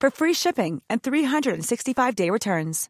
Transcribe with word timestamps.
for 0.00 0.10
free 0.10 0.34
shipping 0.34 0.82
and 0.88 1.02
365-day 1.02 2.30
returns. 2.30 2.88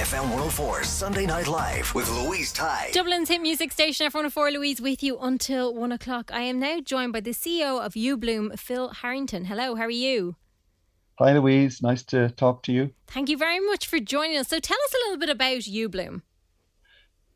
FM 0.00 0.22
104 0.22 0.84
Sunday 0.84 1.26
Night 1.26 1.46
Live 1.46 1.94
with 1.94 2.08
Louise 2.10 2.52
Ty. 2.52 2.90
Dublin's 2.92 3.28
hit 3.28 3.40
music 3.40 3.72
station 3.72 4.10
FM104 4.10 4.52
Louise 4.52 4.80
with 4.80 5.02
you 5.02 5.18
until 5.18 5.74
one 5.74 5.92
o'clock. 5.92 6.30
I 6.32 6.40
am 6.42 6.58
now 6.58 6.80
joined 6.80 7.12
by 7.12 7.20
the 7.20 7.30
CEO 7.32 7.84
of 7.84 7.94
uBloom, 7.94 8.58
Phil 8.58 8.88
Harrington. 8.88 9.44
Hello, 9.44 9.74
how 9.74 9.84
are 9.84 9.90
you? 9.90 10.36
Hi, 11.18 11.36
Louise. 11.36 11.82
Nice 11.82 12.02
to 12.04 12.30
talk 12.30 12.62
to 12.64 12.72
you. 12.72 12.92
Thank 13.08 13.28
you 13.28 13.36
very 13.36 13.60
much 13.60 13.86
for 13.86 13.98
joining 13.98 14.36
us. 14.38 14.48
So, 14.48 14.58
tell 14.58 14.78
us 14.78 14.94
a 14.94 14.98
little 15.04 15.18
bit 15.18 15.28
about 15.28 15.62
uBloom. 15.62 16.22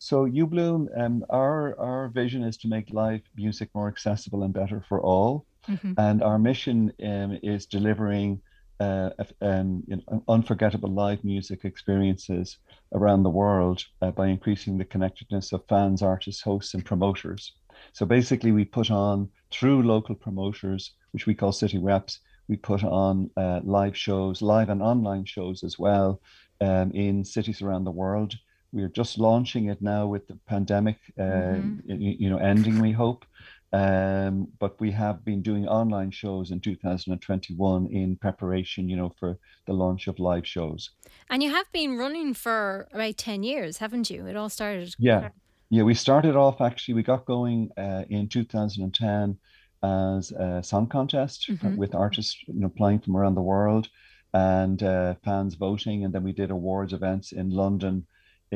So, 0.05 0.27
uBloom, 0.27 0.88
um, 1.00 1.24
our 1.30 1.80
our 1.80 2.08
vision 2.08 2.42
is 2.44 2.58
to 2.58 2.69
make 2.69 2.91
live 2.91 3.22
music 3.36 3.70
more 3.74 3.88
accessible 3.88 4.42
and 4.42 4.52
better 4.52 4.84
for 4.86 5.00
all, 5.00 5.47
mm-hmm. 5.66 5.94
and 5.97 6.22
our 6.22 6.38
mission 6.38 6.92
um, 7.02 7.38
is 7.42 7.64
delivering 7.64 8.42
uh, 8.80 9.08
um, 9.41 9.82
you 9.86 9.97
know, 9.97 10.22
unforgettable 10.28 10.91
live 10.91 11.25
music 11.25 11.64
experiences 11.64 12.58
around 12.92 13.22
the 13.22 13.30
world 13.30 13.82
uh, 14.02 14.10
by 14.10 14.27
increasing 14.27 14.77
the 14.77 14.84
connectedness 14.84 15.55
of 15.55 15.66
fans, 15.70 16.02
artists, 16.02 16.42
hosts, 16.42 16.75
and 16.75 16.84
promoters. 16.84 17.52
So 17.94 18.05
basically, 18.05 18.52
we 18.52 18.66
put 18.66 18.91
on 18.91 19.30
through 19.50 19.84
local 19.84 20.16
promoters, 20.16 20.92
which 21.12 21.25
we 21.25 21.34
call 21.34 21.52
city 21.52 21.78
reps, 21.78 22.20
we 22.47 22.56
put 22.58 22.84
on 22.84 23.30
uh, 23.38 23.60
live 23.64 23.97
shows, 23.97 24.42
live 24.42 24.69
and 24.69 24.82
online 24.82 25.25
shows 25.25 25.64
as 25.64 25.78
well, 25.78 26.20
um, 26.60 26.91
in 26.92 27.25
cities 27.25 27.62
around 27.62 27.84
the 27.84 27.98
world. 28.02 28.34
We 28.75 28.83
are 28.83 28.89
just 28.89 29.19
launching 29.19 29.67
it 29.67 29.80
now 29.80 30.06
with 30.06 30.27
the 30.27 30.36
pandemic, 30.47 30.97
uh, 31.19 31.22
mm-hmm. 31.22 31.91
you, 31.91 32.17
you, 32.19 32.30
know, 32.30 32.39
ending. 32.39 32.81
We 32.81 32.91
hope, 32.91 33.25
um, 33.72 34.48
but 34.58 34.81
we 34.81 34.91
have 34.91 35.25
been 35.25 35.42
doing 35.42 35.69
online 35.69 36.11
shows 36.11 36.50
in 36.50 36.58
2021 36.58 37.86
in 37.86 38.16
preparation, 38.16 38.89
you 38.89 38.97
know, 38.97 39.14
for 39.20 39.39
the 39.66 39.72
launch 39.72 40.08
of 40.08 40.19
live 40.19 40.47
shows. 40.47 40.91
And 41.31 41.41
you 41.41 41.50
have 41.50 41.70
been 41.70 41.97
running 41.97 42.34
for 42.34 42.89
about 42.92 43.16
10 43.16 43.44
years, 43.44 43.78
haven't 43.78 44.11
you? 44.11 44.27
It 44.27 44.36
all 44.36 44.48
started. 44.48 44.92
Yeah, 44.98 45.28
yeah. 45.70 45.84
We 45.84 45.94
started 45.94 46.34
off 46.34 46.60
actually. 46.60 46.94
We 46.94 47.04
got 47.04 47.27
going 47.27 47.71
uh, 47.78 48.04
in 48.10 48.28
2010 48.28 49.38
as 49.84 50.32
a 50.32 50.62
song 50.62 50.87
contest 50.88 51.48
mm-hmm. 51.48 51.77
with 51.77 51.94
artists 51.94 52.43
you 52.47 52.60
know 52.60 52.71
playing 52.71 52.98
from 52.98 53.16
around 53.16 53.34
the 53.34 53.43
world 53.43 53.88
and 54.32 54.82
uh, 54.82 55.15
fans 55.25 55.54
voting 55.54 56.04
and 56.04 56.15
then 56.15 56.22
we 56.22 56.32
did 56.32 56.50
awards 56.50 56.93
events 56.94 57.32
in 57.32 57.50
london 57.50 58.06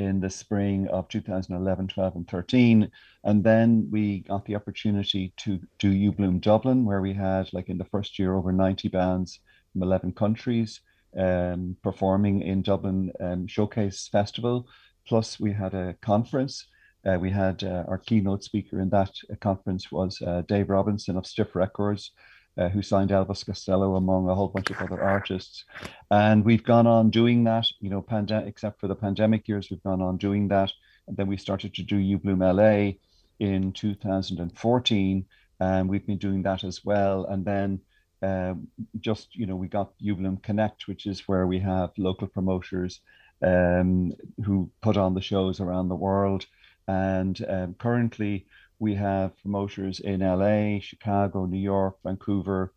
in 0.04 0.20
the 0.20 0.30
spring 0.30 0.88
of 0.88 1.08
2011 1.08 1.88
12 1.88 2.16
and 2.16 2.28
13 2.28 2.90
and 3.24 3.44
then 3.44 3.88
we 3.90 4.20
got 4.20 4.44
the 4.46 4.54
opportunity 4.54 5.32
to 5.36 5.60
do 5.78 6.12
uBloom 6.12 6.40
dublin 6.40 6.84
where 6.84 7.00
we 7.00 7.12
had 7.12 7.52
like 7.52 7.68
in 7.68 7.78
the 7.78 7.84
first 7.84 8.18
year 8.18 8.34
over 8.34 8.52
90 8.52 8.88
bands 8.88 9.40
from 9.72 9.82
11 9.82 10.12
countries 10.12 10.80
um, 11.16 11.76
performing 11.82 12.42
in 12.42 12.62
dublin 12.62 13.12
um, 13.20 13.46
showcase 13.46 14.08
festival. 14.08 14.66
Plus 15.06 15.40
we 15.40 15.52
had 15.52 15.74
a 15.74 15.94
conference. 16.02 16.66
Uh, 17.06 17.16
we 17.18 17.30
had 17.30 17.62
uh, 17.64 17.84
our 17.88 17.98
keynote 17.98 18.44
speaker 18.44 18.80
in 18.80 18.90
that 18.90 19.10
conference 19.40 19.90
was 19.90 20.20
uh, 20.22 20.42
Dave 20.46 20.68
Robinson 20.68 21.16
of 21.16 21.26
Stiff 21.26 21.54
Records, 21.54 22.10
uh, 22.58 22.68
who 22.68 22.82
signed 22.82 23.10
Elvis 23.10 23.46
Costello 23.46 23.94
among 23.94 24.28
a 24.28 24.34
whole 24.34 24.48
bunch 24.48 24.70
of 24.70 24.80
other 24.80 25.00
artists. 25.00 25.64
And 26.10 26.44
we've 26.44 26.64
gone 26.64 26.86
on 26.86 27.10
doing 27.10 27.44
that, 27.44 27.66
you 27.80 27.88
know, 27.88 28.04
except 28.10 28.80
for 28.80 28.88
the 28.88 28.96
pandemic 28.96 29.46
years, 29.46 29.68
we've 29.70 29.82
gone 29.82 30.02
on 30.02 30.16
doing 30.16 30.48
that. 30.48 30.72
And 31.06 31.16
then 31.16 31.28
we 31.28 31.36
started 31.36 31.72
to 31.74 31.82
do 31.82 31.96
uBloom 31.96 32.40
LA 32.40 32.98
in 33.38 33.72
2014, 33.72 35.26
and 35.60 35.88
we've 35.88 36.06
been 36.06 36.18
doing 36.18 36.42
that 36.42 36.64
as 36.64 36.84
well. 36.84 37.24
And 37.26 37.44
then 37.44 37.80
um, 38.22 38.66
just, 39.00 39.36
you 39.36 39.46
know, 39.46 39.56
we 39.56 39.68
got 39.68 39.92
uBloom 40.00 40.42
Connect, 40.42 40.88
which 40.88 41.06
is 41.06 41.28
where 41.28 41.46
we 41.46 41.60
have 41.60 41.90
local 41.96 42.26
promoters 42.26 43.00
um, 43.42 44.12
who 44.44 44.70
put 44.80 44.96
on 44.96 45.14
the 45.14 45.20
shows 45.20 45.60
around 45.60 45.88
the 45.88 45.94
world. 45.94 46.46
And 46.88 47.40
um, 47.48 47.74
currently, 47.74 48.46
we 48.78 48.94
have 48.94 49.36
promoters 49.42 50.00
in 50.00 50.20
LA, 50.20 50.78
Chicago, 50.80 51.46
New 51.46 51.58
York, 51.58 51.96
Vancouver, 52.04 52.72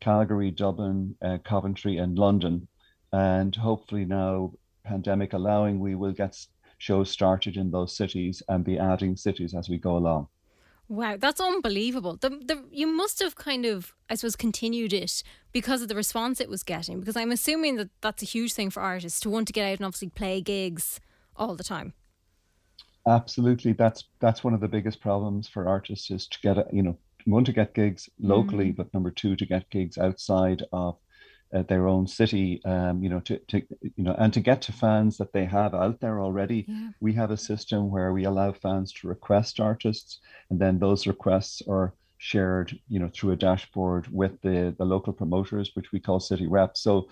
Calgary, 0.00 0.50
Dublin, 0.50 1.16
uh, 1.22 1.38
Coventry, 1.44 1.96
and 1.96 2.18
London. 2.18 2.68
And 3.12 3.54
hopefully, 3.56 4.04
now, 4.04 4.52
pandemic 4.84 5.32
allowing, 5.32 5.80
we 5.80 5.94
will 5.94 6.12
get 6.12 6.46
shows 6.78 7.10
started 7.10 7.56
in 7.56 7.70
those 7.70 7.96
cities 7.96 8.42
and 8.48 8.64
be 8.64 8.78
adding 8.78 9.16
cities 9.16 9.54
as 9.54 9.68
we 9.68 9.78
go 9.78 9.96
along. 9.96 10.28
Wow, 10.88 11.16
that's 11.18 11.40
unbelievable. 11.40 12.16
The, 12.16 12.30
the 12.30 12.64
you 12.70 12.86
must 12.86 13.18
have 13.20 13.34
kind 13.34 13.64
of, 13.64 13.92
I 14.08 14.14
suppose, 14.14 14.36
continued 14.36 14.92
it 14.92 15.22
because 15.52 15.82
of 15.82 15.88
the 15.88 15.96
response 15.96 16.40
it 16.40 16.48
was 16.48 16.62
getting. 16.62 17.00
Because 17.00 17.16
I'm 17.16 17.32
assuming 17.32 17.76
that 17.76 17.90
that's 18.02 18.22
a 18.22 18.26
huge 18.26 18.52
thing 18.52 18.70
for 18.70 18.80
artists 18.80 19.18
to 19.20 19.30
want 19.30 19.48
to 19.48 19.52
get 19.52 19.66
out 19.66 19.78
and 19.78 19.86
obviously 19.86 20.10
play 20.10 20.40
gigs 20.40 21.00
all 21.34 21.56
the 21.56 21.64
time. 21.64 21.94
Absolutely, 23.06 23.72
that's 23.72 24.04
that's 24.20 24.42
one 24.42 24.52
of 24.52 24.60
the 24.60 24.68
biggest 24.68 25.00
problems 25.00 25.48
for 25.48 25.68
artists 25.68 26.10
is 26.10 26.26
to 26.26 26.38
get 26.40 26.58
a, 26.58 26.66
you 26.72 26.82
know 26.82 26.98
one 27.24 27.44
to 27.44 27.52
get 27.52 27.74
gigs 27.74 28.08
locally, 28.20 28.72
mm. 28.72 28.76
but 28.76 28.92
number 28.92 29.10
two 29.10 29.36
to 29.36 29.46
get 29.46 29.70
gigs 29.70 29.98
outside 29.98 30.62
of 30.72 30.96
uh, 31.54 31.62
their 31.62 31.86
own 31.86 32.08
city. 32.08 32.60
Um, 32.64 33.02
you 33.04 33.08
know 33.08 33.20
to, 33.20 33.38
to 33.38 33.62
you 33.80 34.04
know 34.04 34.14
and 34.18 34.32
to 34.32 34.40
get 34.40 34.60
to 34.62 34.72
fans 34.72 35.18
that 35.18 35.32
they 35.32 35.44
have 35.44 35.72
out 35.72 36.00
there 36.00 36.20
already. 36.20 36.64
Yeah. 36.66 36.90
We 37.00 37.12
have 37.12 37.30
a 37.30 37.36
system 37.36 37.90
where 37.90 38.12
we 38.12 38.24
allow 38.24 38.52
fans 38.52 38.92
to 38.94 39.08
request 39.08 39.60
artists, 39.60 40.18
and 40.50 40.58
then 40.58 40.80
those 40.80 41.06
requests 41.06 41.62
are 41.68 41.94
shared 42.18 42.76
you 42.88 42.98
know 42.98 43.10
through 43.14 43.32
a 43.32 43.36
dashboard 43.36 44.08
with 44.10 44.40
the 44.42 44.74
the 44.78 44.84
local 44.84 45.12
promoters, 45.12 45.70
which 45.74 45.92
we 45.92 46.00
call 46.00 46.18
city 46.18 46.48
reps. 46.48 46.80
So 46.80 47.08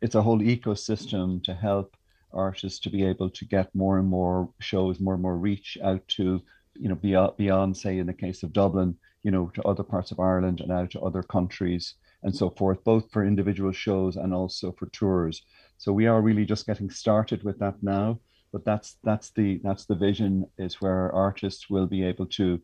it's 0.00 0.14
a 0.14 0.22
whole 0.22 0.38
ecosystem 0.38 1.42
to 1.42 1.54
help 1.54 1.96
artists 2.32 2.78
to 2.80 2.90
be 2.90 3.04
able 3.04 3.30
to 3.30 3.44
get 3.44 3.74
more 3.74 3.98
and 3.98 4.08
more 4.08 4.50
shows, 4.60 5.00
more 5.00 5.14
and 5.14 5.22
more 5.22 5.36
reach 5.36 5.78
out 5.82 6.06
to, 6.08 6.42
you 6.74 6.88
know, 6.88 6.94
beyond, 6.94 7.36
beyond 7.36 7.76
say 7.76 7.98
in 7.98 8.06
the 8.06 8.12
case 8.12 8.42
of 8.42 8.52
Dublin, 8.52 8.96
you 9.22 9.30
know, 9.30 9.50
to 9.54 9.62
other 9.62 9.82
parts 9.82 10.10
of 10.10 10.20
Ireland 10.20 10.60
and 10.60 10.72
out 10.72 10.90
to 10.92 11.00
other 11.00 11.22
countries 11.22 11.94
and 12.22 12.34
so 12.34 12.50
forth, 12.50 12.82
both 12.84 13.10
for 13.10 13.24
individual 13.24 13.72
shows 13.72 14.16
and 14.16 14.34
also 14.34 14.72
for 14.72 14.86
tours. 14.86 15.42
So 15.76 15.92
we 15.92 16.06
are 16.06 16.20
really 16.20 16.44
just 16.44 16.66
getting 16.66 16.90
started 16.90 17.42
with 17.44 17.58
that 17.60 17.82
now. 17.82 18.20
But 18.52 18.64
that's 18.64 18.96
that's 19.04 19.30
the 19.30 19.60
that's 19.62 19.84
the 19.84 19.94
vision 19.94 20.46
is 20.56 20.80
where 20.80 21.12
artists 21.12 21.68
will 21.68 21.86
be 21.86 22.02
able 22.02 22.26
to 22.26 22.60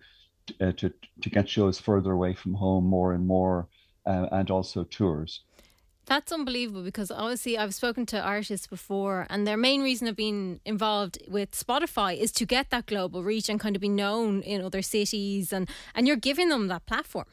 uh, 0.60 0.72
to 0.72 0.92
to 1.20 1.30
get 1.30 1.48
shows 1.48 1.78
further 1.78 2.12
away 2.12 2.34
from 2.34 2.54
home 2.54 2.86
more 2.86 3.12
and 3.12 3.26
more, 3.26 3.68
uh, 4.06 4.28
and 4.32 4.50
also 4.50 4.84
tours. 4.84 5.42
That's 6.06 6.32
unbelievable 6.32 6.82
because 6.82 7.10
obviously 7.10 7.56
I've 7.56 7.74
spoken 7.74 8.04
to 8.06 8.20
artists 8.20 8.66
before, 8.66 9.26
and 9.30 9.46
their 9.46 9.56
main 9.56 9.82
reason 9.82 10.06
of 10.06 10.16
being 10.16 10.60
involved 10.64 11.18
with 11.28 11.52
Spotify 11.52 12.18
is 12.18 12.30
to 12.32 12.44
get 12.44 12.70
that 12.70 12.86
global 12.86 13.22
reach 13.22 13.48
and 13.48 13.58
kind 13.58 13.74
of 13.74 13.80
be 13.80 13.88
known 13.88 14.42
in 14.42 14.60
other 14.60 14.82
cities, 14.82 15.52
and 15.52 15.68
and 15.94 16.06
you're 16.06 16.16
giving 16.16 16.50
them 16.50 16.68
that 16.68 16.84
platform. 16.84 17.26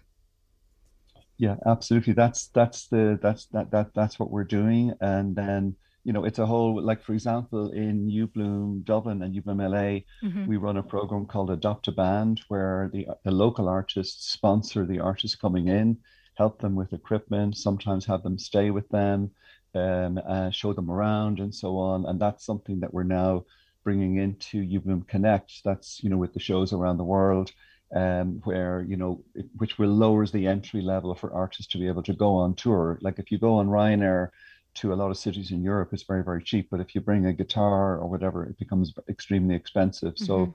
Yeah, 1.38 1.56
absolutely. 1.66 2.14
That's 2.14 2.48
that's 2.48 2.88
the 2.88 3.20
that's 3.22 3.48
that 3.48 3.72
that 3.72 3.94
that's 3.94 4.20
what 4.20 4.32
we're 4.32 4.46
doing, 4.46 4.94
and 5.02 5.36
then 5.36 5.76
you 6.04 6.14
know 6.14 6.24
it's 6.24 6.40
a 6.40 6.46
whole 6.46 6.82
like 6.82 7.04
for 7.04 7.14
example 7.14 7.72
in 7.72 8.08
uBloom 8.10 8.86
Dublin 8.86 9.22
and 9.22 9.36
uBloom 9.36 9.60
LA, 9.70 10.28
mm-hmm. 10.28 10.46
we 10.46 10.58
run 10.58 10.78
a 10.78 10.84
program 10.84 11.26
called 11.26 11.52
Adopt 11.52 11.90
a 11.90 11.92
Band 11.92 12.42
where 12.48 12.90
the 12.94 13.08
the 13.26 13.32
local 13.32 13.68
artists 13.68 14.32
sponsor 14.32 14.86
the 14.86 15.00
artists 15.00 15.36
coming 15.36 15.68
in 15.68 15.98
help 16.36 16.60
them 16.60 16.76
with 16.76 16.94
equipment, 16.94 17.58
sometimes 17.58 18.06
have 18.06 18.24
them 18.24 18.38
stay 18.38 18.72
with 18.72 18.88
them, 18.90 19.32
um, 19.76 20.20
uh, 20.28 20.50
show 20.52 20.74
them 20.74 20.90
around, 20.90 21.40
and 21.40 21.54
so 21.54 21.78
on. 21.78 22.06
And 22.06 22.20
that's 22.20 22.46
something 22.46 22.80
that 22.80 22.94
we're 22.94 23.04
now 23.04 23.46
bringing 23.84 24.18
into 24.18 24.64
UBloom 24.64 25.08
Connect. 25.08 25.64
That's 25.64 26.04
you 26.04 26.10
know 26.10 26.18
with 26.18 26.34
the 26.34 26.40
shows 26.40 26.74
around 26.74 26.98
the 26.98 27.04
world, 27.04 27.52
um, 27.96 28.42
where 28.44 28.86
you 28.88 28.98
know 28.98 29.24
it, 29.36 29.48
which 29.58 29.78
will 29.78 29.90
lowers 29.90 30.32
the 30.32 30.48
entry 30.48 30.82
level 30.82 31.14
for 31.16 31.34
artists 31.34 31.72
to 31.72 31.78
be 31.78 31.88
able 31.88 32.04
to 32.04 32.14
go 32.14 32.36
on 32.36 32.56
tour. 32.56 33.00
Like 33.02 33.20
if 33.20 33.32
you 33.32 33.38
go 33.38 33.56
on 33.56 33.68
Ryanair 33.68 34.30
to 34.74 34.94
a 34.94 34.96
lot 34.96 35.12
of 35.12 35.18
cities 35.18 35.52
in 35.52 35.64
Europe, 35.64 35.90
it's 35.94 36.04
very 36.04 36.24
very 36.24 36.44
cheap. 36.44 36.70
But 36.70 36.80
if 36.80 36.96
you 36.96 37.02
bring 37.02 37.26
a 37.26 37.34
guitar 37.34 37.98
or 37.98 38.08
whatever, 38.08 38.46
it 38.46 38.58
becomes 38.58 38.94
extremely 39.10 39.56
expensive. 39.56 40.16
Mm-hmm. 40.16 40.26
So 40.26 40.54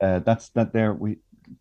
uh, 0.00 0.18
that's 0.20 0.48
that. 0.50 0.72
There 0.72 0.92
we 0.92 1.18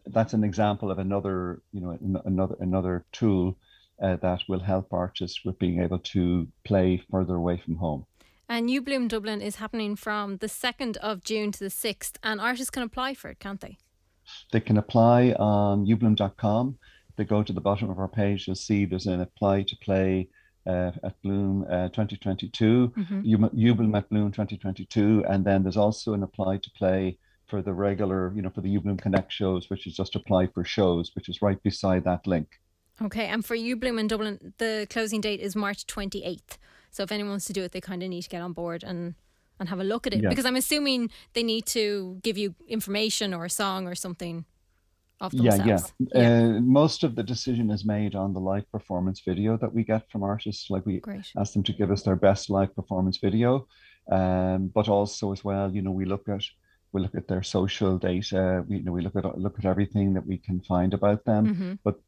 that's 0.08 0.34
an 0.34 0.44
example 0.44 0.92
of 0.92 1.00
another 1.00 1.62
you 1.72 1.82
know 1.82 1.98
another 2.26 2.56
another 2.60 3.06
tool 3.12 3.58
uh, 4.02 4.16
that 4.18 4.42
will 4.48 4.60
help 4.60 4.92
artists 4.92 5.44
with 5.46 5.60
being 5.60 5.82
able 5.82 6.00
to 6.00 6.48
play 6.64 7.02
further 7.10 7.36
away 7.36 7.62
from 7.64 7.76
home. 7.76 8.06
And 8.50 8.70
uBloom 8.70 9.08
Dublin 9.08 9.42
is 9.42 9.56
happening 9.56 9.96
from 9.96 10.38
the 10.38 10.48
2nd 10.48 10.98
of 10.98 11.24
June 11.24 11.52
to 11.54 11.60
the 11.60 11.70
6th, 11.70 12.18
and 12.22 12.42
artists 12.42 12.70
can 12.70 12.84
apply 12.84 13.14
for 13.14 13.30
it, 13.30 13.40
can't 13.40 13.62
they? 13.62 13.78
They 14.52 14.60
can 14.60 14.78
apply 14.78 15.32
on 15.34 15.86
ubloom.com. 15.86 16.78
They 17.16 17.24
go 17.24 17.44
to 17.44 17.54
the 17.54 17.62
bottom 17.62 17.90
of 17.90 18.00
our 18.00 18.08
page, 18.08 18.48
you'll 18.48 18.56
see 18.56 18.86
there's 18.86 19.06
an 19.06 19.22
apply 19.22 19.64
to 19.64 19.76
play 19.78 20.28
uh, 20.66 20.92
at 21.04 21.22
Bloom 21.22 21.66
uh, 21.70 21.90
2022, 21.90 22.94
mm-hmm. 22.96 23.22
Ubloom 23.22 23.98
at 23.98 24.10
Bloom 24.10 24.32
2022, 24.32 25.24
and 25.28 25.46
then 25.46 25.64
there's 25.64 25.78
also 25.78 26.14
an 26.14 26.24
apply 26.24 26.58
to 26.58 26.72
play 26.72 27.18
for 27.54 27.62
the 27.62 27.72
regular, 27.72 28.34
you 28.36 28.42
know, 28.42 28.50
for 28.50 28.62
the 28.62 28.76
Ubloom 28.76 29.00
Connect 29.00 29.32
shows, 29.32 29.70
which 29.70 29.86
is 29.86 29.96
just 29.96 30.16
apply 30.16 30.48
for 30.48 30.64
shows, 30.64 31.12
which 31.14 31.30
is 31.30 31.40
right 31.40 31.62
beside 31.62 32.04
that 32.04 32.26
link. 32.26 32.60
Okay, 33.00 33.28
and 33.28 33.46
for 33.46 33.56
Ubloom 33.56 34.00
in 34.00 34.08
Dublin, 34.08 34.56
the 34.58 34.88
closing 34.90 35.22
date 35.22 35.40
is 35.40 35.56
March 35.56 35.86
28th. 35.86 36.58
So 36.90 37.04
if 37.04 37.12
anyone 37.12 37.30
wants 37.34 37.46
to 37.46 37.54
do 37.54 37.62
it, 37.62 37.72
they 37.72 37.80
kind 37.80 38.02
of 38.02 38.10
need 38.10 38.24
to 38.24 38.30
get 38.30 38.42
on 38.42 38.54
board 38.54 38.84
and 38.84 39.14
and 39.60 39.70
have 39.70 39.80
a 39.80 39.84
look 39.84 40.08
at 40.08 40.14
it 40.16 40.24
yeah. 40.24 40.30
because 40.30 40.48
I'm 40.48 40.56
assuming 40.56 41.12
they 41.34 41.44
need 41.44 41.68
to 41.68 42.18
give 42.24 42.40
you 42.40 42.56
information 42.68 43.36
or 43.36 43.46
a 43.46 43.52
song 43.52 43.88
or 43.88 43.94
something. 43.94 44.46
Of 45.22 45.32
themselves. 45.32 45.60
Yeah, 45.60 45.78
yeah. 46.00 46.22
yeah. 46.22 46.58
Uh, 46.58 46.62
most 46.62 47.04
of 47.04 47.16
the 47.16 47.24
decision 47.24 47.70
is 47.70 47.86
made 47.86 48.16
on 48.16 48.34
the 48.34 48.40
live 48.40 48.70
performance 48.72 49.22
video 49.22 49.58
that 49.58 49.72
we 49.72 49.84
get 49.84 50.10
from 50.12 50.24
artists. 50.24 50.72
Like 50.72 50.86
we 50.88 51.00
Great. 51.00 51.32
ask 51.38 51.54
them 51.54 51.64
to 51.64 51.74
give 51.74 51.92
us 51.92 52.02
their 52.02 52.16
best 52.16 52.50
live 52.50 52.76
performance 52.76 53.18
video, 53.20 53.68
um, 54.12 54.72
but 54.74 54.90
also 54.90 55.32
as 55.32 55.44
well, 55.46 55.72
you 55.72 55.84
know, 55.84 55.92
we 55.92 56.06
look 56.06 56.28
at 56.28 56.44
we 56.94 57.02
look 57.02 57.16
at 57.16 57.28
their 57.28 57.44
social 57.44 57.98
data. 57.98 58.64
We 58.68 58.78
you 58.78 58.84
know 58.84 58.92
we 58.94 59.02
look 59.02 59.16
at 59.16 59.38
look 59.38 59.60
at 59.60 59.66
everything 59.66 60.14
that 60.14 60.26
we 60.26 60.38
can 60.38 60.62
find 60.62 60.94
about 60.94 61.26
them. 61.26 61.48
Mm-hmm. 61.48 61.74
But 61.84 62.00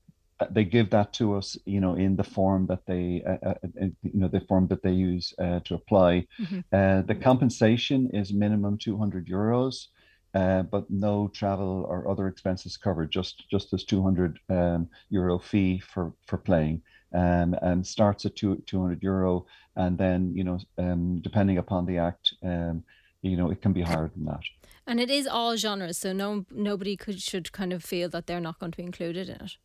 they 0.51 0.65
give 0.65 0.89
that 0.89 1.13
to 1.13 1.35
us, 1.35 1.57
you 1.65 1.79
know, 1.79 1.95
in 1.95 2.15
the 2.15 2.23
form 2.23 2.67
that 2.67 2.85
they, 2.85 3.23
uh, 3.25 3.49
uh, 3.49 3.53
uh 3.63 3.85
you 4.03 4.19
know, 4.19 4.27
the 4.27 4.41
form 4.41 4.67
that 4.67 4.83
they 4.83 4.91
use 4.91 5.33
uh, 5.39 5.59
to 5.61 5.75
apply. 5.75 6.27
Mm-hmm. 6.39 6.59
Uh, 6.71 7.01
the 7.03 7.15
compensation 7.15 8.09
is 8.13 8.33
minimum 8.33 8.77
200 8.77 9.27
euros, 9.27 9.87
uh, 10.33 10.63
but 10.63 10.89
no 10.89 11.29
travel 11.29 11.85
or 11.88 12.09
other 12.09 12.27
expenses 12.27 12.75
covered. 12.75 13.11
Just 13.11 13.49
just 13.49 13.71
this 13.71 13.85
200 13.85 14.39
um, 14.49 14.89
euro 15.09 15.39
fee 15.39 15.79
for 15.79 16.13
for 16.27 16.38
playing, 16.38 16.81
um, 17.13 17.55
and 17.61 17.88
starts 17.88 18.25
at 18.25 18.35
two, 18.35 18.61
200 18.65 19.01
euro, 19.01 19.45
and 19.77 19.97
then 19.97 20.35
you 20.35 20.43
know, 20.43 20.59
um, 20.77 21.21
depending 21.21 21.57
upon 21.59 21.85
the 21.85 21.97
act, 21.97 22.33
um, 22.43 22.83
you 23.21 23.38
know, 23.38 23.51
it 23.51 23.61
can 23.61 23.71
be 23.71 23.81
higher 23.81 24.11
than 24.13 24.25
that. 24.25 24.41
And 24.87 24.99
it 24.99 25.09
is 25.09 25.25
all 25.27 25.57
genres, 25.57 25.97
so 25.97 26.13
no 26.13 26.45
nobody 26.51 26.95
could 26.95 27.21
should 27.21 27.51
kind 27.51 27.73
of 27.73 27.83
feel 27.83 28.09
that 28.09 28.27
they're 28.27 28.39
not 28.39 28.59
going 28.59 28.71
to 28.71 28.77
be 28.77 28.83
included 28.83 29.29
in 29.29 29.41
it. 29.41 29.57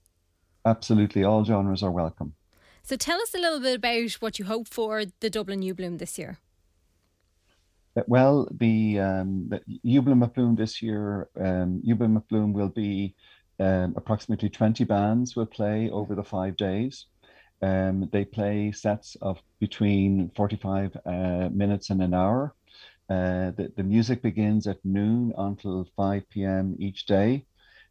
Absolutely, 0.65 1.25
all 1.25 1.45
genres 1.45 1.83
are 1.83 1.91
welcome. 1.91 2.35
So 2.83 2.97
tell 2.97 3.21
us 3.21 3.35
a 3.35 3.39
little 3.39 3.61
bit 3.61 3.77
about 3.77 4.13
what 4.21 4.39
you 4.39 4.47
hope 4.47 4.69
for 4.69 5.05
the 5.21 5.31
Dublin 5.31 5.61
uBloom 5.61 5.99
this 5.99 6.19
year. 6.19 6.39
Uh, 7.97 8.03
well, 8.07 8.49
the, 8.51 8.99
um, 9.01 9.49
the 9.51 9.61
Ubloom 9.85 10.23
at 10.23 10.35
Bloom 10.35 10.55
this 10.55 10.81
year, 10.81 11.29
um, 11.39 11.83
Ubloom 11.87 12.17
at 12.17 12.29
Bloom 12.29 12.53
will 12.53 12.69
be 12.69 13.15
um, 13.59 13.95
approximately 13.97 14.49
20 14.49 14.85
bands 14.85 15.37
will 15.37 15.47
play 15.47 15.91
over 15.91 16.15
the 16.15 16.25
five 16.25 16.57
days. 16.57 17.07
Um, 17.63 18.09
they 18.11 18.25
play 18.25 18.73
sets 18.73 19.17
of 19.21 19.43
between 19.59 20.31
45 20.35 20.97
uh, 21.05 21.11
minutes 21.53 21.91
and 21.91 22.03
an 22.03 22.15
hour. 22.15 22.55
Uh, 23.11 23.51
the, 23.57 23.73
the 23.77 23.83
music 23.83 24.23
begins 24.23 24.67
at 24.69 24.79
noon 24.85 25.33
until 25.37 25.87
5 25.97 26.45
p.m. 26.45 26.77
each 26.79 27.07
day. 27.07 27.45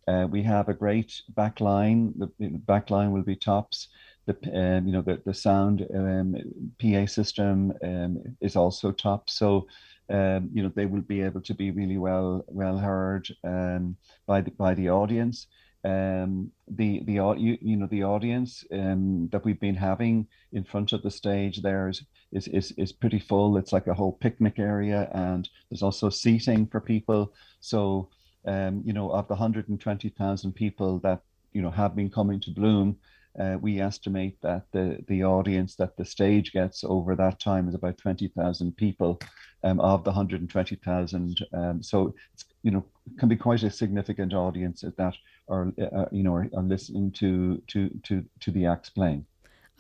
Uh, 0.08 0.28
we 0.32 0.42
have 0.42 0.70
a 0.70 0.74
great 0.74 1.22
back 1.36 1.60
line. 1.60 2.14
The, 2.18 2.50
back 2.50 2.90
line 2.90 3.12
will 3.12 3.24
be 3.24 3.36
tops. 3.36 3.90
The 4.26 4.36
um, 4.54 4.88
you 4.88 4.94
know 4.94 5.02
the 5.02 5.22
the 5.26 5.34
sound 5.34 5.86
um, 5.94 6.36
PA 6.80 7.06
system 7.06 7.74
um, 7.84 8.24
is 8.42 8.56
also 8.56 8.92
top. 8.92 9.30
So 9.30 9.68
um, 10.10 10.50
you 10.54 10.64
know 10.64 10.72
they 10.76 10.86
will 10.86 11.02
be 11.02 11.22
able 11.22 11.42
to 11.42 11.54
be 11.54 11.72
really 11.72 11.98
well 11.98 12.44
well 12.48 12.78
heard 12.78 13.28
um, 13.44 13.98
by 14.26 14.42
the 14.42 14.52
by 14.52 14.74
the 14.74 14.90
audience. 14.90 15.48
Um, 15.86 16.52
the 16.68 17.02
the 17.06 17.14
you, 17.38 17.58
you 17.62 17.78
know 17.78 17.88
the 17.88 18.04
audience 18.04 18.66
um, 18.74 19.30
that 19.32 19.46
we've 19.46 19.60
been 19.60 19.76
having 19.76 20.28
in 20.52 20.66
front 20.66 20.92
of 20.92 21.02
the 21.04 21.12
stage 21.12 21.62
there 21.62 21.88
is, 21.88 22.04
is 22.32 22.48
is 22.50 22.72
is 22.78 22.92
pretty 22.92 23.20
full. 23.20 23.58
It's 23.58 23.72
like 23.72 23.88
a 23.88 23.94
whole 23.94 24.12
picnic 24.12 24.60
area, 24.60 25.10
and 25.14 25.50
there's 25.70 25.84
also 25.84 26.10
seating 26.10 26.68
for 26.68 26.82
people. 26.82 27.34
So 27.62 28.10
um, 28.46 28.82
you 28.86 28.94
know, 28.94 29.10
of 29.12 29.28
the 29.28 29.34
120,000 29.34 30.54
people 30.54 31.00
that, 31.00 31.22
you 31.54 31.62
know, 31.62 31.72
have 31.72 31.96
been 31.96 32.10
coming 32.10 32.40
to 32.42 32.52
Bloom, 32.52 32.98
uh, 33.38 33.58
we 33.62 33.80
estimate 33.80 34.38
that 34.42 34.64
the, 34.72 35.04
the 35.08 35.24
audience 35.24 35.76
that 35.76 35.98
the 35.98 36.06
stage 36.06 36.52
gets 36.52 36.84
over 36.84 37.16
that 37.16 37.40
time 37.40 37.68
is 37.68 37.76
about 37.76 37.98
20,000 37.98 38.76
people 38.76 39.20
um, 39.64 39.80
of 39.80 40.04
the 40.04 40.10
120,000. 40.10 41.46
Um, 41.54 41.84
so, 41.84 42.14
it's, 42.34 42.46
you 42.64 42.72
know, 42.72 42.86
can 43.18 43.30
be 43.30 43.36
quite 43.36 43.64
a 43.64 43.72
significant 43.72 44.34
audience 44.34 44.82
that 44.82 45.16
are, 45.48 45.72
uh, 45.82 46.06
you 46.12 46.24
know, 46.24 46.34
are, 46.36 46.50
are 46.56 46.64
listening 46.64 47.12
to, 47.12 47.62
to, 47.68 47.90
to, 48.04 48.26
to 48.40 48.52
the 48.52 48.66
acts 48.66 48.90
playing. 48.90 49.26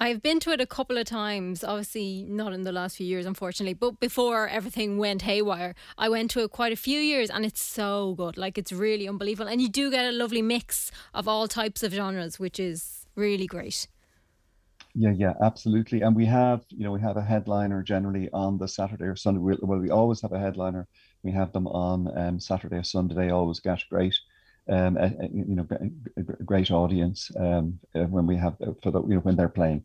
I've 0.02 0.22
been 0.22 0.40
to 0.42 0.52
it 0.52 0.62
a 0.62 0.66
couple 0.66 0.98
of 0.98 1.06
times, 1.06 1.62
obviously 1.62 2.24
not 2.24 2.54
in 2.54 2.63
the 2.63 2.72
last 2.72 2.95
few 2.95 3.06
years, 3.06 3.25
unfortunately, 3.25 3.74
but 3.74 4.00
before 4.00 4.48
everything 4.48 4.98
went 4.98 5.24
haywire, 5.24 5.75
I 5.98 6.07
went 6.07 6.31
to 6.31 6.44
it 6.44 6.52
quite 6.52 6.72
a 6.72 6.78
few 6.78 7.02
years 7.02 7.30
and 7.30 7.44
it's 7.44 7.60
so 7.60 8.13
good. 8.16 8.38
Like 8.38 8.57
it's 8.57 8.72
really 8.72 9.10
unbelievable. 9.10 9.52
And 9.52 9.62
you 9.62 9.68
do 9.68 9.92
get 9.92 10.06
a 10.06 10.13
lovely 10.13 10.42
mix 10.42 10.90
of 11.13 11.28
all 11.28 11.50
types 11.50 11.84
of 11.84 11.92
genres, 11.92 12.40
which 12.40 12.62
is 12.62 12.99
really 13.19 13.48
great. 13.48 13.88
Yeah, 14.95 15.12
yeah, 15.12 15.33
absolutely. 15.42 16.01
And 16.01 16.16
we 16.16 16.25
have, 16.25 16.66
you 16.69 16.83
know, 16.83 16.92
we 16.92 17.01
have 17.01 17.18
a 17.18 17.21
headliner 17.21 17.83
generally 17.83 18.30
on 18.33 18.57
the 18.57 18.68
Saturday 18.68 19.06
or 19.06 19.16
Sunday. 19.16 19.40
Well, 19.40 19.80
we 19.80 19.92
always 19.92 20.21
have 20.21 20.33
a 20.33 20.40
headliner. 20.40 20.88
We 21.23 21.31
have 21.31 21.54
them 21.54 21.68
on 21.68 22.18
um, 22.18 22.40
Saturday 22.40 22.78
or 22.78 22.83
Sunday. 22.83 23.16
They 23.16 23.30
always 23.30 23.59
get 23.59 23.81
great 23.90 24.16
um, 24.69 24.97
a, 24.97 25.06
a, 25.06 25.30
you 25.31 25.56
know, 25.56 25.68
a, 26.18 26.44
great 26.44 26.71
audience 26.71 27.31
um, 27.38 27.80
uh, 27.95 28.04
when 28.04 28.28
we 28.28 28.38
have 28.38 28.56
uh, 28.61 28.73
for 28.81 28.92
the, 28.92 29.02
you 29.04 29.16
know, 29.16 29.21
when 29.21 29.35
they're 29.35 29.49
playing. 29.49 29.83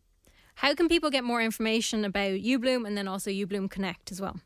How 0.55 0.73
can 0.73 0.87
people 0.87 1.09
get 1.09 1.23
more 1.23 1.41
information 1.41 2.05
about 2.05 2.31
UBloom 2.31 2.87
and 2.87 2.97
then 2.97 3.07
also 3.07 3.29
UBloom 3.29 3.69
Connect 3.69 4.11
as 4.11 4.21
well? 4.21 4.39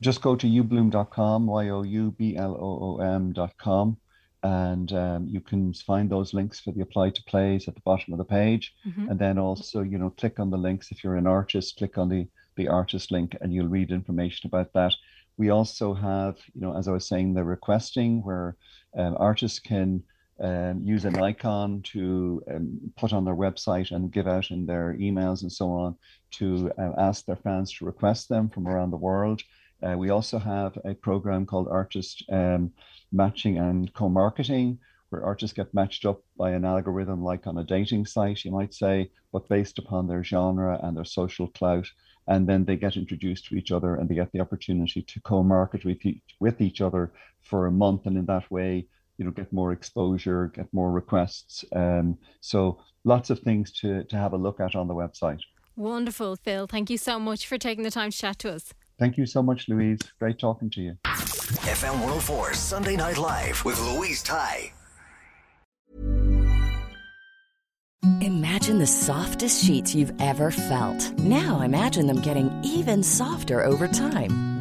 Just 0.00 0.22
go 0.22 0.36
to 0.36 0.46
ubloom.com, 0.46 1.46
y 1.46 1.68
o 1.68 1.82
u 1.82 2.10
b 2.12 2.36
l 2.36 2.56
o 2.58 2.98
o 2.98 3.02
m.com, 3.02 3.96
and 4.44 4.92
um, 4.92 5.26
you 5.26 5.40
can 5.40 5.72
find 5.72 6.08
those 6.10 6.34
links 6.34 6.60
for 6.60 6.70
the 6.72 6.82
apply 6.82 7.08
to 7.08 7.24
plays 7.24 7.66
at 7.66 7.74
the 7.74 7.80
bottom 7.80 8.12
of 8.12 8.18
the 8.18 8.24
page. 8.24 8.74
Mm-hmm. 8.86 9.10
And 9.10 9.18
then 9.18 9.38
also, 9.38 9.80
you 9.80 9.96
know, 9.96 10.10
click 10.10 10.38
on 10.38 10.50
the 10.50 10.58
links 10.58 10.90
if 10.90 11.02
you're 11.02 11.16
an 11.16 11.26
artist, 11.26 11.78
click 11.78 11.98
on 11.98 12.08
the 12.08 12.28
the 12.56 12.68
artist 12.68 13.10
link, 13.10 13.36
and 13.40 13.52
you'll 13.52 13.66
read 13.66 13.90
information 13.90 14.46
about 14.46 14.72
that. 14.74 14.94
We 15.36 15.50
also 15.50 15.92
have, 15.94 16.36
you 16.54 16.60
know, 16.60 16.76
as 16.76 16.86
I 16.86 16.92
was 16.92 17.08
saying, 17.08 17.34
the 17.34 17.42
requesting 17.42 18.22
where 18.22 18.56
um, 18.96 19.16
artists 19.18 19.58
can 19.58 20.04
um, 20.40 20.82
use 20.84 21.04
an 21.04 21.20
icon 21.20 21.82
to 21.92 22.42
um, 22.54 22.78
put 22.96 23.12
on 23.12 23.24
their 23.24 23.34
website 23.34 23.90
and 23.90 24.12
give 24.12 24.28
out 24.28 24.50
in 24.50 24.66
their 24.66 24.94
emails 25.00 25.42
and 25.42 25.50
so 25.50 25.72
on 25.72 25.96
to 26.32 26.70
uh, 26.78 26.92
ask 26.98 27.24
their 27.24 27.36
fans 27.36 27.72
to 27.72 27.86
request 27.86 28.28
them 28.28 28.48
from 28.48 28.68
around 28.68 28.90
the 28.90 28.96
world. 28.96 29.42
Uh, 29.84 29.96
we 29.96 30.10
also 30.10 30.38
have 30.38 30.78
a 30.84 30.94
program 30.94 31.44
called 31.44 31.68
Artist 31.68 32.24
um, 32.30 32.72
Matching 33.12 33.58
and 33.58 33.92
Co-Marketing, 33.92 34.78
where 35.10 35.24
artists 35.24 35.54
get 35.54 35.74
matched 35.74 36.06
up 36.06 36.22
by 36.36 36.50
an 36.52 36.64
algorithm 36.64 37.22
like 37.22 37.46
on 37.46 37.58
a 37.58 37.64
dating 37.64 38.06
site, 38.06 38.44
you 38.44 38.50
might 38.50 38.72
say, 38.72 39.10
but 39.32 39.48
based 39.48 39.78
upon 39.78 40.08
their 40.08 40.24
genre 40.24 40.80
and 40.82 40.96
their 40.96 41.04
social 41.04 41.48
clout. 41.48 41.86
And 42.26 42.48
then 42.48 42.64
they 42.64 42.76
get 42.76 42.96
introduced 42.96 43.46
to 43.46 43.56
each 43.56 43.70
other 43.70 43.96
and 43.96 44.08
they 44.08 44.14
get 44.14 44.32
the 44.32 44.40
opportunity 44.40 45.02
to 45.02 45.20
co-market 45.20 45.84
with 45.84 46.04
each, 46.06 46.22
with 46.40 46.60
each 46.60 46.80
other 46.80 47.12
for 47.42 47.66
a 47.66 47.70
month. 47.70 48.06
And 48.06 48.16
in 48.16 48.24
that 48.26 48.50
way, 48.50 48.86
you 49.18 49.24
know 49.24 49.30
get 49.30 49.52
more 49.52 49.72
exposure 49.72 50.50
get 50.54 50.66
more 50.72 50.90
requests 50.90 51.64
um, 51.74 52.18
so 52.40 52.80
lots 53.04 53.30
of 53.30 53.38
things 53.40 53.72
to 53.72 54.04
to 54.04 54.16
have 54.16 54.32
a 54.32 54.36
look 54.36 54.60
at 54.60 54.74
on 54.74 54.88
the 54.88 54.94
website 54.94 55.40
wonderful 55.76 56.36
phil 56.36 56.66
thank 56.66 56.90
you 56.90 56.98
so 56.98 57.18
much 57.18 57.46
for 57.46 57.58
taking 57.58 57.84
the 57.84 57.90
time 57.90 58.10
to 58.10 58.16
chat 58.16 58.38
to 58.38 58.52
us 58.52 58.72
thank 58.98 59.16
you 59.16 59.26
so 59.26 59.42
much 59.42 59.68
louise 59.68 59.98
great 60.18 60.38
talking 60.38 60.70
to 60.70 60.80
you 60.80 60.96
fm 61.04 61.92
104 62.00 62.54
sunday 62.54 62.96
night 62.96 63.18
live 63.18 63.64
with 63.64 63.80
louise 63.80 64.22
ty 64.22 64.72
imagine 68.20 68.44
Imagine 68.64 68.78
the 68.78 68.86
softest 68.86 69.62
sheets 69.62 69.94
you've 69.94 70.12
ever 70.22 70.50
felt. 70.50 71.12
Now 71.18 71.60
imagine 71.60 72.06
them 72.06 72.22
getting 72.22 72.50
even 72.64 73.02
softer 73.02 73.62
over 73.62 73.86
time. 73.86 74.53